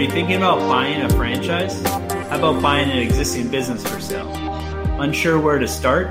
Are 0.00 0.04
you 0.04 0.10
thinking 0.10 0.36
about 0.36 0.60
buying 0.60 1.02
a 1.02 1.10
franchise? 1.10 1.84
How 1.84 2.38
about 2.38 2.62
buying 2.62 2.90
an 2.90 2.96
existing 2.96 3.48
business 3.50 3.86
for 3.86 4.00
sale? 4.00 4.32
Unsure 4.98 5.38
where 5.38 5.58
to 5.58 5.68
start? 5.68 6.08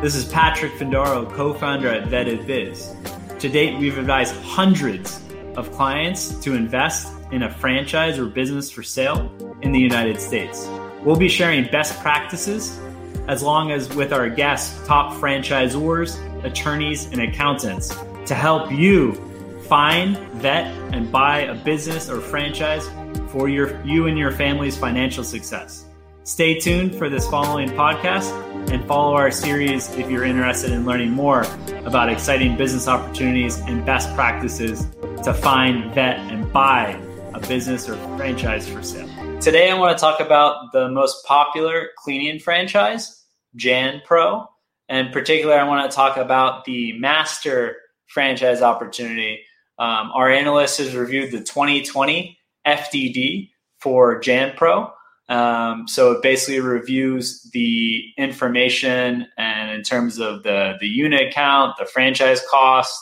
This 0.00 0.14
is 0.14 0.24
Patrick 0.24 0.72
Findaro, 0.72 1.30
co 1.34 1.52
founder 1.52 1.88
at 1.88 2.08
Vetted 2.08 2.46
Biz. 2.46 2.96
To 3.40 3.48
date, 3.50 3.78
we've 3.78 3.98
advised 3.98 4.34
hundreds 4.36 5.22
of 5.54 5.70
clients 5.72 6.34
to 6.36 6.54
invest 6.54 7.12
in 7.30 7.42
a 7.42 7.50
franchise 7.50 8.18
or 8.18 8.24
business 8.24 8.70
for 8.70 8.82
sale 8.82 9.30
in 9.60 9.70
the 9.70 9.78
United 9.78 10.18
States. 10.18 10.66
We'll 11.04 11.16
be 11.16 11.28
sharing 11.28 11.70
best 11.70 12.00
practices 12.00 12.80
as 13.28 13.42
long 13.42 13.70
as 13.70 13.94
with 13.94 14.14
our 14.14 14.30
guests, 14.30 14.86
top 14.86 15.12
franchisors, 15.12 16.16
attorneys, 16.42 17.04
and 17.12 17.20
accountants 17.20 17.94
to 18.24 18.34
help 18.34 18.72
you 18.72 19.12
find, 19.68 20.16
vet, 20.40 20.74
and 20.94 21.12
buy 21.12 21.42
a 21.42 21.54
business 21.54 22.08
or 22.08 22.22
franchise 22.22 22.88
for 23.30 23.48
your 23.48 23.82
you 23.84 24.06
and 24.06 24.18
your 24.18 24.30
family's 24.30 24.76
financial 24.76 25.24
success. 25.24 25.84
Stay 26.24 26.58
tuned 26.58 26.94
for 26.94 27.08
this 27.08 27.28
following 27.28 27.68
podcast 27.70 28.30
and 28.70 28.84
follow 28.86 29.14
our 29.14 29.30
series 29.30 29.88
if 29.96 30.10
you're 30.10 30.24
interested 30.24 30.70
in 30.70 30.84
learning 30.84 31.10
more 31.10 31.46
about 31.84 32.10
exciting 32.10 32.56
business 32.56 32.86
opportunities 32.86 33.58
and 33.60 33.84
best 33.86 34.14
practices 34.14 34.86
to 35.24 35.32
find, 35.32 35.92
vet, 35.94 36.18
and 36.18 36.52
buy 36.52 37.00
a 37.34 37.40
business 37.46 37.88
or 37.88 37.96
franchise 38.16 38.68
for 38.68 38.82
sale. 38.82 39.08
Today, 39.40 39.70
I 39.70 39.74
want 39.74 39.96
to 39.96 40.00
talk 40.00 40.20
about 40.20 40.72
the 40.72 40.88
most 40.88 41.24
popular 41.24 41.88
cleaning 41.96 42.38
franchise, 42.38 43.24
Jan 43.56 44.02
Pro. 44.04 44.46
In 44.88 45.10
particular, 45.10 45.54
I 45.54 45.64
want 45.64 45.90
to 45.90 45.94
talk 45.94 46.16
about 46.16 46.64
the 46.64 46.92
master 46.98 47.76
franchise 48.06 48.60
opportunity 48.60 49.40
um, 49.80 50.12
our 50.12 50.30
analyst 50.30 50.76
has 50.76 50.94
reviewed 50.94 51.32
the 51.32 51.40
2020 51.40 52.38
FDD 52.66 53.50
for 53.80 54.20
JanPro. 54.20 54.90
Um, 55.28 55.86
so 55.86 56.12
it 56.12 56.22
basically 56.22 56.60
reviews 56.60 57.48
the 57.52 58.02
information 58.18 59.26
and 59.38 59.70
in 59.70 59.82
terms 59.82 60.18
of 60.18 60.42
the, 60.42 60.74
the 60.80 60.88
unit 60.88 61.32
count, 61.32 61.76
the 61.78 61.86
franchise 61.86 62.42
cost, 62.50 63.00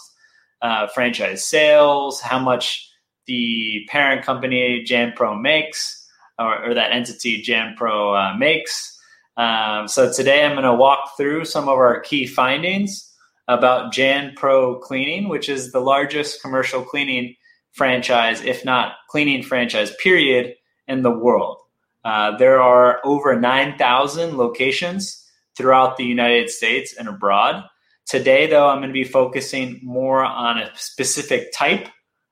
uh, 0.60 0.88
franchise 0.88 1.44
sales, 1.44 2.20
how 2.20 2.38
much 2.38 2.86
the 3.26 3.86
parent 3.88 4.24
company 4.24 4.84
JanPro 4.86 5.40
makes, 5.40 6.06
or, 6.38 6.70
or 6.70 6.74
that 6.74 6.92
entity 6.92 7.42
JanPro 7.42 8.34
uh, 8.34 8.36
makes. 8.36 8.98
Um, 9.38 9.88
so 9.88 10.12
today 10.12 10.44
I'm 10.44 10.52
going 10.52 10.64
to 10.64 10.74
walk 10.74 11.16
through 11.16 11.44
some 11.44 11.64
of 11.64 11.78
our 11.78 12.00
key 12.00 12.26
findings 12.26 13.10
about 13.46 13.92
Jan 13.92 14.34
Pro 14.36 14.78
Cleaning, 14.80 15.28
which 15.28 15.48
is 15.48 15.72
the 15.72 15.80
largest 15.80 16.42
commercial 16.42 16.82
cleaning 16.82 17.34
franchise, 17.78 18.42
if 18.42 18.64
not 18.64 18.96
cleaning 19.08 19.42
franchise, 19.42 19.94
period, 20.02 20.54
in 20.88 21.02
the 21.02 21.10
world. 21.10 21.58
Uh, 22.04 22.36
there 22.36 22.60
are 22.60 23.00
over 23.04 23.38
9,000 23.38 24.36
locations 24.36 25.24
throughout 25.56 25.96
the 25.96 26.04
United 26.04 26.50
States 26.50 26.94
and 26.98 27.08
abroad. 27.08 27.64
Today, 28.06 28.46
though, 28.46 28.68
I'm 28.68 28.78
going 28.78 28.88
to 28.88 28.92
be 28.92 29.04
focusing 29.04 29.80
more 29.82 30.24
on 30.24 30.58
a 30.58 30.70
specific 30.74 31.52
type 31.54 31.88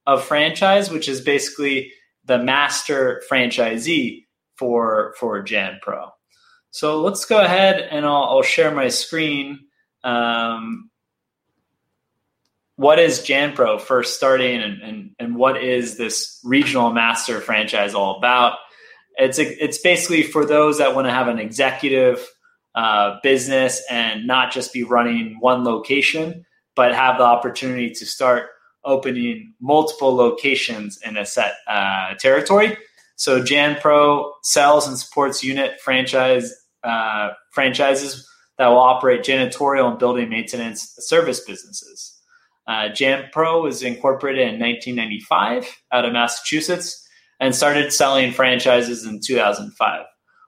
of 0.07 0.25
franchise, 0.25 0.91
which 0.91 1.09
is 1.09 1.21
basically 1.21 1.93
the 2.25 2.39
master 2.39 3.23
franchisee 3.31 4.25
for 4.57 5.15
for 5.19 5.43
Jan 5.43 5.79
Pro. 5.83 6.11
So 6.71 7.01
let's 7.01 7.25
go 7.25 7.41
ahead 7.41 7.81
and 7.91 8.05
I'll, 8.05 8.25
I'll 8.25 8.43
share 8.43 8.75
my 8.75 8.89
screen 8.89 9.61
um, 10.05 10.91
what 12.77 12.99
is 12.99 13.21
JanPro 13.21 13.81
first 13.81 14.17
starting 14.17 14.63
and, 14.63 14.83
and, 14.83 15.11
and 15.19 15.37
what 15.37 15.63
is 15.63 15.97
this 15.97 16.39
regional 16.45 16.93
master 16.93 17.41
franchise 17.41 17.95
all 17.95 18.19
about? 18.19 18.59
It's, 19.17 19.39
a, 19.39 19.65
it's 19.65 19.79
basically 19.79 20.23
for 20.23 20.45
those 20.45 20.79
that 20.79 20.95
want 20.95 21.07
to 21.07 21.11
have 21.11 21.29
an 21.29 21.39
executive 21.39 22.27
uh, 22.75 23.19
business 23.23 23.83
and 23.91 24.27
not 24.27 24.53
just 24.53 24.75
be 24.75 24.83
running 24.83 25.39
one 25.41 25.65
location, 25.65 26.45
but 26.75 26.95
have 26.95 27.17
the 27.17 27.25
opportunity 27.25 27.91
to 27.91 28.05
start 28.05 28.50
opening 28.84 29.55
multiple 29.61 30.15
locations 30.15 30.99
in 31.03 31.17
a 31.17 31.25
set 31.25 31.55
uh, 31.67 32.15
territory. 32.21 32.77
So 33.17 33.43
JanPro 33.43 34.31
sells 34.43 34.87
and 34.87 34.99
supports 34.99 35.43
unit 35.43 35.81
franchise 35.81 36.55
uh, 36.84 37.31
franchises 37.53 38.29
that 38.59 38.69
will 38.69 38.79
operate 38.79 39.23
janitorial 39.23 39.91
and 39.91 39.99
building 39.99 40.29
maintenance 40.29 40.95
service 40.99 41.41
businesses. 41.41 42.16
Uh, 42.66 42.88
JanPro 42.88 43.62
was 43.62 43.82
incorporated 43.82 44.43
in 44.43 44.60
1995 44.60 45.82
out 45.93 46.04
of 46.04 46.12
Massachusetts 46.12 47.06
and 47.38 47.54
started 47.54 47.93
selling 47.93 48.32
franchises 48.32 49.04
in 49.04 49.21
2005. 49.21 50.04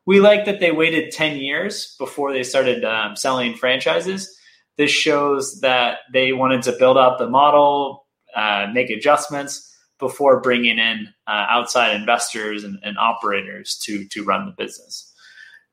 We 0.06 0.20
like 0.20 0.46
that 0.46 0.58
they 0.58 0.72
waited 0.72 1.12
10 1.12 1.36
years 1.36 1.94
before 1.98 2.32
they 2.32 2.42
started 2.42 2.84
um, 2.84 3.14
selling 3.14 3.54
franchises. 3.54 4.34
This 4.78 4.90
shows 4.90 5.60
that 5.60 5.98
they 6.12 6.32
wanted 6.32 6.62
to 6.62 6.72
build 6.72 6.96
out 6.96 7.18
the 7.18 7.28
model, 7.28 8.06
uh, 8.34 8.68
make 8.72 8.90
adjustments 8.90 9.64
before 9.98 10.40
bringing 10.40 10.78
in 10.78 11.08
uh, 11.26 11.46
outside 11.50 11.94
investors 11.94 12.64
and, 12.64 12.78
and 12.82 12.96
operators 12.98 13.76
to, 13.84 14.06
to 14.06 14.24
run 14.24 14.46
the 14.46 14.52
business. 14.52 15.12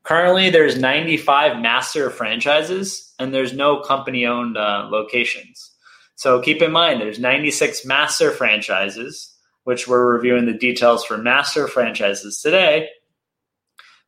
Currently, 0.04 0.50
there's 0.50 0.78
95 0.78 1.62
master 1.62 2.10
franchises, 2.10 3.14
and 3.18 3.34
there's 3.34 3.54
no 3.54 3.82
company-owned 3.82 4.58
uh, 4.58 4.88
locations. 4.92 5.72
So 6.16 6.42
keep 6.42 6.62
in 6.62 6.72
mind, 6.72 7.02
there's 7.02 7.20
96 7.20 7.86
master 7.86 8.32
franchises, 8.32 9.34
which 9.64 9.88
we're 9.88 10.14
reviewing 10.14 10.46
the 10.46 10.54
details 10.54 11.06
for 11.06 11.18
master 11.18 11.68
franchises 11.68 12.42
today. 12.42 12.90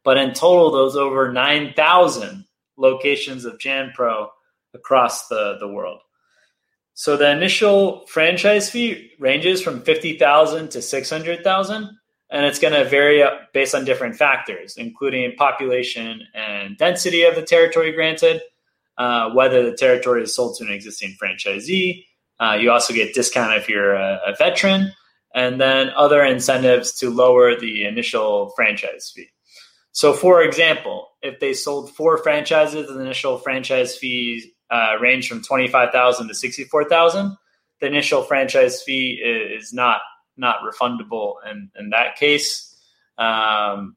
But 0.03 0.17
in 0.17 0.33
total, 0.33 0.71
those 0.71 0.95
over 0.95 1.31
9,000 1.31 2.45
locations 2.77 3.43
of 3.43 3.57
JanPro 3.57 4.29
across 4.73 5.27
the, 5.27 5.57
the 5.59 5.67
world. 5.67 5.99
So 6.93 7.17
the 7.17 7.29
initial 7.29 8.05
franchise 8.07 8.69
fee 8.69 9.11
ranges 9.19 9.61
from 9.61 9.81
50,000 9.81 10.69
to 10.71 10.81
600,000 10.81 11.97
and 12.29 12.45
it's 12.45 12.59
going 12.59 12.73
to 12.73 12.89
vary 12.89 13.23
based 13.53 13.75
on 13.75 13.85
different 13.85 14.15
factors 14.15 14.77
including 14.77 15.35
population 15.35 16.23
and 16.33 16.75
density 16.77 17.23
of 17.23 17.35
the 17.35 17.43
territory 17.43 17.91
granted 17.91 18.41
uh, 18.97 19.29
whether 19.31 19.63
the 19.63 19.75
territory 19.75 20.23
is 20.23 20.35
sold 20.35 20.57
to 20.57 20.65
an 20.65 20.71
existing 20.71 21.15
franchisee. 21.21 22.05
Uh, 22.39 22.57
you 22.59 22.71
also 22.71 22.93
get 22.93 23.13
discount 23.13 23.53
if 23.53 23.67
you're 23.67 23.93
a, 23.93 24.19
a, 24.27 24.35
veteran, 24.35 24.91
and 25.33 25.59
then 25.59 25.89
other 25.95 26.23
incentives 26.23 26.93
to 26.93 27.09
lower 27.09 27.59
the 27.59 27.85
initial 27.85 28.51
franchise 28.55 29.11
fee. 29.15 29.27
So, 29.91 30.13
for 30.13 30.43
example, 30.43 31.09
if 31.23 31.39
they 31.39 31.53
sold 31.53 31.95
four 31.95 32.17
franchises, 32.19 32.87
the 32.87 32.99
initial 32.99 33.39
franchise 33.39 33.95
fees 33.97 34.45
uh, 34.69 34.97
range 35.01 35.27
from 35.27 35.41
twenty 35.41 35.67
five 35.67 35.91
thousand 35.91 36.27
to 36.27 36.35
sixty 36.35 36.63
four 36.63 36.83
thousand. 36.83 37.35
The 37.79 37.87
initial 37.87 38.23
franchise 38.23 38.81
fee 38.83 39.13
is 39.13 39.73
not 39.73 40.01
not 40.35 40.57
refundable 40.61 41.35
in, 41.49 41.71
in 41.79 41.89
that 41.89 42.15
case. 42.15 42.75
Um, 43.17 43.95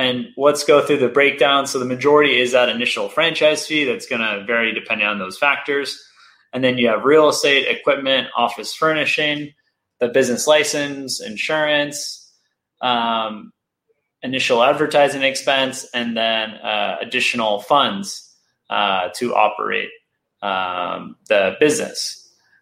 and 0.00 0.28
let's 0.38 0.64
go 0.64 0.80
through 0.84 0.96
the 0.96 1.08
breakdown. 1.08 1.66
So 1.66 1.78
the 1.78 1.84
majority 1.84 2.40
is 2.40 2.52
that 2.52 2.70
initial 2.70 3.10
franchise 3.10 3.66
fee 3.66 3.84
that's 3.84 4.06
going 4.06 4.22
to 4.22 4.44
vary 4.46 4.72
depending 4.72 5.06
on 5.06 5.18
those 5.18 5.36
factors. 5.36 6.02
And 6.54 6.64
then 6.64 6.78
you 6.78 6.88
have 6.88 7.04
real 7.04 7.28
estate, 7.28 7.68
equipment, 7.68 8.28
office 8.34 8.74
furnishing, 8.74 9.52
the 9.98 10.08
business 10.08 10.46
license, 10.46 11.20
insurance, 11.20 12.32
um, 12.80 13.52
initial 14.22 14.62
advertising 14.62 15.22
expense, 15.22 15.86
and 15.92 16.16
then 16.16 16.52
uh, 16.54 16.96
additional 17.02 17.60
funds 17.60 18.34
uh, 18.70 19.10
to 19.16 19.34
operate 19.34 19.90
um, 20.40 21.16
the 21.28 21.56
business. 21.60 22.16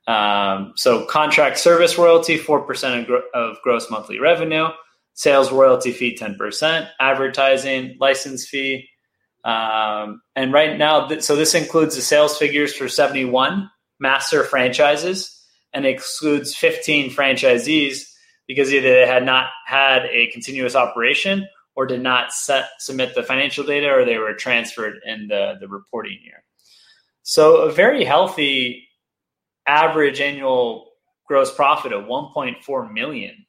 Um, 0.08 0.72
so 0.74 1.04
contract 1.04 1.58
service 1.58 1.96
royalty, 1.96 2.36
4% 2.36 3.00
of, 3.00 3.06
gro- 3.06 3.22
of 3.32 3.58
gross 3.62 3.88
monthly 3.90 4.18
revenue 4.18 4.70
sales 5.18 5.50
royalty 5.50 5.90
fee 5.90 6.16
10%, 6.16 6.88
advertising 7.00 7.96
license 7.98 8.46
fee. 8.46 8.88
Um, 9.44 10.22
and 10.36 10.52
right 10.52 10.78
now, 10.78 11.08
th- 11.08 11.22
so 11.22 11.34
this 11.34 11.56
includes 11.56 11.96
the 11.96 12.02
sales 12.02 12.38
figures 12.38 12.72
for 12.72 12.88
71 12.88 13.68
master 13.98 14.44
franchises 14.44 15.44
and 15.72 15.84
excludes 15.84 16.54
15 16.54 17.10
franchisees 17.10 18.04
because 18.46 18.72
either 18.72 18.88
they 18.92 19.08
had 19.08 19.24
not 19.24 19.48
had 19.66 20.04
a 20.04 20.30
continuous 20.30 20.76
operation 20.76 21.48
or 21.74 21.84
did 21.84 22.00
not 22.00 22.32
set, 22.32 22.68
submit 22.78 23.16
the 23.16 23.24
financial 23.24 23.64
data 23.64 23.90
or 23.90 24.04
they 24.04 24.18
were 24.18 24.34
transferred 24.34 25.00
in 25.04 25.26
the, 25.26 25.54
the 25.60 25.66
reporting 25.66 26.20
year. 26.22 26.44
So 27.24 27.62
a 27.62 27.72
very 27.72 28.04
healthy 28.04 28.86
average 29.66 30.20
annual 30.20 30.92
gross 31.26 31.52
profit 31.52 31.92
of 31.92 32.04
$1.4 32.04 32.92
million 32.92 33.46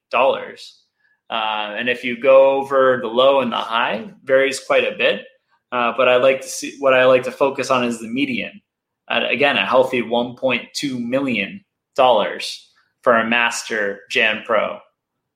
uh, 1.29 1.75
and 1.77 1.89
if 1.89 2.03
you 2.03 2.19
go 2.19 2.51
over 2.59 2.99
the 3.01 3.07
low 3.07 3.41
and 3.41 3.51
the 3.51 3.57
high, 3.57 4.11
varies 4.23 4.59
quite 4.59 4.83
a 4.83 4.97
bit. 4.97 5.25
Uh, 5.71 5.93
but 5.95 6.07
I 6.07 6.17
like 6.17 6.41
to 6.41 6.47
see 6.47 6.75
what 6.79 6.93
I 6.93 7.05
like 7.05 7.23
to 7.23 7.31
focus 7.31 7.69
on 7.69 7.83
is 7.83 7.99
the 7.99 8.07
median. 8.07 8.61
At, 9.07 9.29
again, 9.29 9.57
a 9.57 9.65
healthy 9.65 10.01
1.2 10.01 10.99
million 10.99 11.63
dollars 11.95 12.71
for 13.01 13.17
a 13.17 13.27
master 13.27 14.01
Jan 14.09 14.43
Pro. 14.45 14.79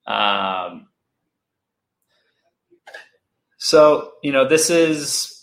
Um, 0.07 0.87
so 3.57 4.13
you 4.23 4.31
know 4.31 4.47
this 4.47 4.69
is 4.69 5.42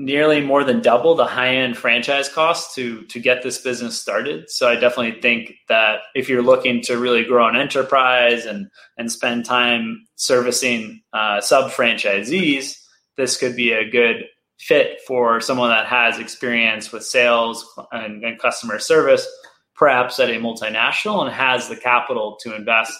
nearly 0.00 0.40
more 0.40 0.64
than 0.64 0.80
double 0.80 1.14
the 1.14 1.26
high 1.26 1.56
end 1.56 1.76
franchise 1.76 2.28
cost 2.28 2.74
to 2.74 3.02
to 3.04 3.20
get 3.20 3.42
this 3.42 3.58
business 3.58 4.00
started. 4.00 4.48
So 4.48 4.68
I 4.68 4.74
definitely 4.74 5.20
think 5.20 5.52
that 5.68 6.00
if 6.14 6.28
you're 6.28 6.42
looking 6.42 6.80
to 6.82 6.96
really 6.96 7.22
grow 7.22 7.46
an 7.46 7.56
enterprise 7.56 8.46
and 8.46 8.68
and 8.96 9.12
spend 9.12 9.44
time 9.44 10.06
servicing 10.16 11.02
uh, 11.12 11.40
sub 11.40 11.70
franchisees, 11.70 12.76
this 13.16 13.36
could 13.36 13.54
be 13.54 13.72
a 13.72 13.88
good 13.88 14.24
fit 14.58 15.00
for 15.06 15.40
someone 15.40 15.70
that 15.70 15.86
has 15.86 16.18
experience 16.18 16.92
with 16.92 17.04
sales 17.04 17.64
and, 17.92 18.24
and 18.24 18.38
customer 18.38 18.78
service, 18.78 19.26
perhaps 19.74 20.18
at 20.18 20.30
a 20.30 20.34
multinational, 20.34 21.24
and 21.24 21.32
has 21.32 21.68
the 21.68 21.76
capital 21.76 22.38
to 22.40 22.54
invest 22.54 22.92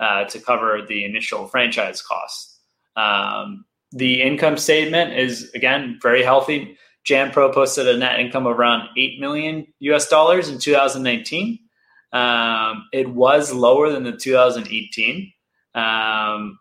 uh, 0.00 0.24
to 0.24 0.38
cover 0.38 0.80
the 0.86 1.04
initial 1.04 1.48
franchise 1.48 2.02
costs. 2.02 2.58
Um, 2.96 3.64
the 3.92 4.22
income 4.22 4.56
statement 4.56 5.14
is 5.14 5.50
again 5.54 5.98
very 6.02 6.22
healthy. 6.22 6.76
JanPro 7.06 7.52
posted 7.52 7.88
a 7.88 7.96
net 7.96 8.20
income 8.20 8.46
of 8.46 8.58
around 8.58 8.88
eight 8.96 9.20
million 9.20 9.66
US 9.80 10.08
dollars 10.08 10.48
in 10.48 10.58
2019. 10.58 11.58
Um, 12.12 12.84
it 12.92 13.08
was 13.08 13.52
lower 13.52 13.90
than 13.90 14.04
the 14.04 14.12
2018, 14.12 15.32
um, 15.74 16.58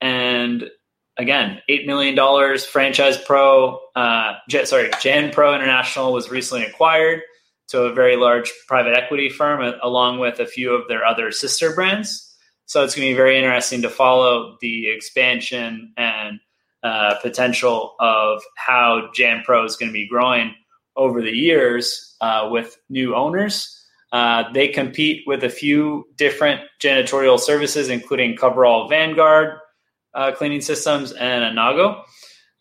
and 0.00 0.70
again, 1.18 1.60
eight 1.68 1.86
million 1.86 2.14
dollars. 2.14 2.64
Franchise 2.64 3.18
Pro, 3.18 3.80
uh, 3.94 4.34
J- 4.48 4.64
sorry, 4.64 4.88
JanPro 4.90 5.54
International 5.54 6.12
was 6.12 6.30
recently 6.30 6.64
acquired 6.64 7.20
to 7.68 7.82
a 7.82 7.92
very 7.92 8.16
large 8.16 8.52
private 8.66 8.96
equity 8.96 9.28
firm, 9.28 9.74
along 9.82 10.18
with 10.18 10.40
a 10.40 10.46
few 10.46 10.74
of 10.74 10.88
their 10.88 11.04
other 11.04 11.30
sister 11.30 11.74
brands. 11.74 12.34
So 12.66 12.82
it's 12.82 12.94
going 12.94 13.06
to 13.06 13.12
be 13.12 13.16
very 13.16 13.36
interesting 13.38 13.82
to 13.82 13.90
follow 13.90 14.56
the 14.60 14.88
expansion 14.88 15.92
and 15.96 16.40
uh, 16.84 17.14
potential 17.22 17.94
of 17.98 18.42
how 18.56 19.08
JanPro 19.16 19.64
is 19.64 19.74
going 19.74 19.88
to 19.88 19.92
be 19.92 20.06
growing 20.06 20.54
over 20.96 21.22
the 21.22 21.32
years 21.32 22.14
uh, 22.20 22.46
with 22.50 22.76
new 22.88 23.14
owners. 23.14 23.70
Uh, 24.12 24.44
they 24.52 24.68
compete 24.68 25.24
with 25.26 25.42
a 25.42 25.48
few 25.48 26.06
different 26.16 26.60
janitorial 26.80 27.40
services, 27.40 27.88
including 27.88 28.36
Coverall 28.36 28.88
Vanguard 28.88 29.58
uh, 30.14 30.30
cleaning 30.32 30.60
systems 30.60 31.12
and 31.12 31.56
Anago. 31.56 32.02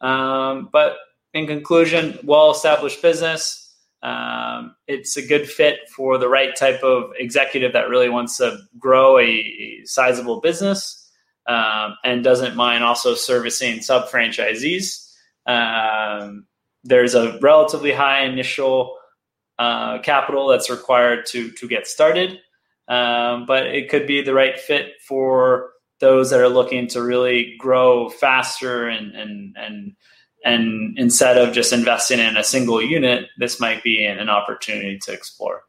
Um, 0.02 0.70
but 0.72 0.96
in 1.34 1.46
conclusion, 1.46 2.18
well 2.24 2.52
established 2.52 3.02
business. 3.02 3.60
Um, 4.02 4.76
it's 4.88 5.16
a 5.16 5.26
good 5.26 5.50
fit 5.50 5.80
for 5.96 6.18
the 6.18 6.28
right 6.28 6.56
type 6.56 6.82
of 6.82 7.12
executive 7.18 7.74
that 7.74 7.90
really 7.90 8.10
wants 8.10 8.38
to 8.38 8.58
grow 8.80 9.18
a, 9.20 9.24
a 9.24 9.82
sizable 9.86 10.42
business 10.42 11.03
um, 11.48 11.98
and 12.04 12.24
doesn't 12.24 12.56
mind 12.56 12.84
also 12.84 13.16
servicing 13.16 13.82
sub 13.82 14.10
franchisees. 14.10 15.12
Um, 15.46 16.46
there's 16.84 17.16
a 17.16 17.38
relatively 17.40 17.92
high 17.92 18.24
initial 18.24 18.98
uh, 19.60 20.00
capital 20.00 20.48
that's 20.48 20.70
required 20.70 21.26
to 21.28 21.52
to 21.52 21.68
get 21.68 21.88
started, 21.88 22.40
um, 22.88 23.46
but 23.46 23.68
it 23.68 23.90
could 23.90 24.08
be 24.08 24.22
the 24.22 24.34
right 24.34 24.60
fit 24.60 24.94
for 25.08 25.72
those 26.00 26.32
that 26.32 26.40
are 26.40 26.50
looking 26.50 26.88
to 26.88 27.02
really 27.02 27.56
grow 27.58 28.10
faster 28.10 28.88
and 28.88 29.14
and 29.16 29.56
and 29.58 29.96
and 30.46 30.98
instead 30.98 31.38
of 31.38 31.54
just 31.54 31.72
investing 31.72 32.20
in 32.20 32.36
a 32.36 32.44
single 32.44 32.82
unit, 32.82 33.28
this 33.38 33.62
might 33.62 33.82
be 33.82 34.04
an, 34.04 34.20
an 34.20 34.30
opportunity 34.30 35.00
to 35.00 35.14
explore. 35.14 35.64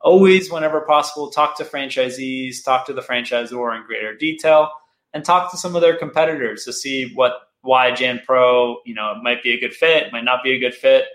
Always, 0.00 0.50
whenever 0.50 0.80
possible, 0.80 1.30
talk 1.30 1.56
to 1.58 1.64
franchisees, 1.64 2.64
talk 2.64 2.86
to 2.86 2.92
the 2.92 3.02
franchisor 3.02 3.76
in 3.76 3.86
greater 3.86 4.16
detail 4.16 4.70
and 5.16 5.24
talk 5.24 5.50
to 5.50 5.56
some 5.56 5.74
of 5.74 5.80
their 5.80 5.96
competitors 5.96 6.64
to 6.64 6.74
see 6.74 7.10
what 7.14 7.32
why 7.62 7.90
JanPro, 7.90 8.76
you 8.84 8.94
know, 8.94 9.14
might 9.22 9.42
be 9.42 9.54
a 9.54 9.58
good 9.58 9.74
fit, 9.74 10.12
might 10.12 10.24
not 10.24 10.44
be 10.44 10.52
a 10.52 10.58
good 10.58 10.74
fit. 10.74 11.06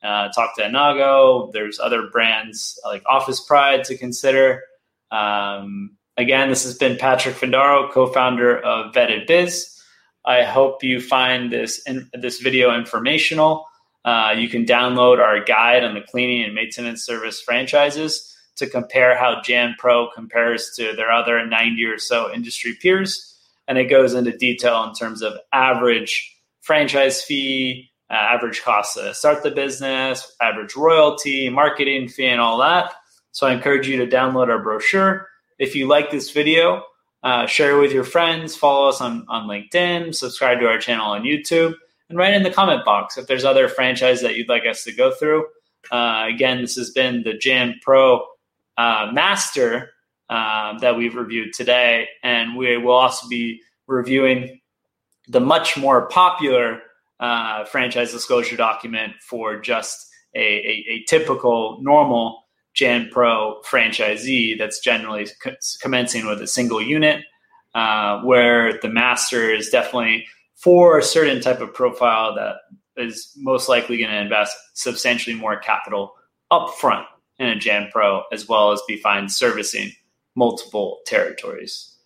Uh, 0.00 0.28
talk 0.28 0.54
to 0.56 0.62
Anago. 0.62 1.52
There's 1.52 1.80
other 1.80 2.06
brands 2.06 2.80
like 2.84 3.02
Office 3.04 3.40
Pride 3.40 3.82
to 3.84 3.98
consider. 3.98 4.62
Um, 5.10 5.96
again, 6.16 6.48
this 6.48 6.62
has 6.62 6.78
been 6.78 6.96
Patrick 6.96 7.34
Findaro, 7.34 7.90
co-founder 7.90 8.60
of 8.60 8.94
Vetted 8.94 9.26
Biz. 9.26 9.82
I 10.24 10.44
hope 10.44 10.84
you 10.84 11.00
find 11.00 11.52
this 11.52 11.82
in, 11.82 12.08
this 12.12 12.40
video 12.40 12.74
informational. 12.78 13.66
Uh, 14.04 14.34
you 14.38 14.48
can 14.48 14.64
download 14.64 15.18
our 15.18 15.42
guide 15.42 15.82
on 15.82 15.94
the 15.94 16.00
cleaning 16.00 16.44
and 16.44 16.54
maintenance 16.54 17.04
service 17.04 17.40
franchises 17.40 18.36
to 18.54 18.68
compare 18.68 19.18
how 19.18 19.42
Jan 19.42 19.74
Pro 19.78 20.08
compares 20.14 20.70
to 20.76 20.94
their 20.94 21.10
other 21.10 21.44
90 21.44 21.84
or 21.86 21.98
so 21.98 22.32
industry 22.32 22.78
peers 22.80 23.34
and 23.68 23.78
it 23.78 23.84
goes 23.84 24.14
into 24.14 24.36
detail 24.36 24.82
in 24.84 24.94
terms 24.94 25.22
of 25.22 25.34
average 25.52 26.34
franchise 26.62 27.22
fee, 27.22 27.90
uh, 28.10 28.14
average 28.14 28.62
cost 28.62 28.94
to 28.94 29.14
start 29.14 29.42
the 29.42 29.50
business, 29.50 30.34
average 30.40 30.74
royalty, 30.74 31.50
marketing 31.50 32.08
fee, 32.08 32.26
and 32.26 32.40
all 32.40 32.58
that. 32.58 32.92
So 33.32 33.46
I 33.46 33.52
encourage 33.52 33.86
you 33.86 33.98
to 33.98 34.06
download 34.06 34.48
our 34.48 34.62
brochure. 34.62 35.28
If 35.58 35.76
you 35.76 35.86
like 35.86 36.10
this 36.10 36.30
video, 36.30 36.82
uh, 37.22 37.46
share 37.46 37.76
it 37.76 37.80
with 37.80 37.92
your 37.92 38.04
friends, 38.04 38.56
follow 38.56 38.88
us 38.88 39.00
on, 39.00 39.26
on 39.28 39.46
LinkedIn, 39.46 40.14
subscribe 40.14 40.60
to 40.60 40.66
our 40.66 40.78
channel 40.78 41.10
on 41.10 41.22
YouTube, 41.22 41.74
and 42.08 42.16
write 42.16 42.34
in 42.34 42.42
the 42.42 42.50
comment 42.50 42.84
box 42.84 43.18
if 43.18 43.26
there's 43.26 43.44
other 43.44 43.68
franchise 43.68 44.22
that 44.22 44.34
you'd 44.34 44.48
like 44.48 44.66
us 44.66 44.84
to 44.84 44.92
go 44.92 45.12
through. 45.12 45.46
Uh, 45.90 46.24
again, 46.28 46.62
this 46.62 46.76
has 46.76 46.90
been 46.90 47.22
the 47.22 47.34
Jan 47.34 47.74
Pro 47.82 48.24
uh, 48.78 49.10
Master 49.12 49.90
um, 50.30 50.78
that 50.78 50.96
we've 50.96 51.14
reviewed 51.14 51.52
today. 51.52 52.08
And 52.22 52.56
we 52.56 52.76
will 52.76 52.94
also 52.94 53.28
be 53.28 53.60
reviewing 53.86 54.60
the 55.28 55.40
much 55.40 55.76
more 55.76 56.08
popular 56.08 56.80
uh, 57.20 57.64
franchise 57.64 58.12
disclosure 58.12 58.56
document 58.56 59.14
for 59.20 59.60
just 59.60 60.06
a, 60.34 60.40
a, 60.40 60.84
a 60.90 61.04
typical 61.08 61.78
normal 61.80 62.44
Jan 62.74 63.08
Pro 63.10 63.60
franchisee 63.68 64.56
that's 64.58 64.80
generally 64.80 65.26
co- 65.42 65.56
commencing 65.82 66.26
with 66.26 66.40
a 66.40 66.46
single 66.46 66.80
unit, 66.80 67.24
uh, 67.74 68.20
where 68.20 68.78
the 68.80 68.88
master 68.88 69.52
is 69.52 69.68
definitely 69.70 70.26
for 70.54 70.98
a 70.98 71.02
certain 71.02 71.40
type 71.40 71.60
of 71.60 71.74
profile 71.74 72.34
that 72.34 72.56
is 72.96 73.32
most 73.36 73.68
likely 73.68 73.98
going 73.98 74.10
to 74.10 74.20
invest 74.20 74.56
substantially 74.74 75.34
more 75.34 75.58
capital 75.58 76.14
upfront 76.52 77.04
in 77.38 77.48
a 77.48 77.56
Jan 77.56 77.88
Pro 77.92 78.22
as 78.32 78.48
well 78.48 78.72
as 78.72 78.80
be 78.86 78.96
fine 78.96 79.28
servicing 79.28 79.92
multiple 80.38 81.00
territories. 81.06 81.97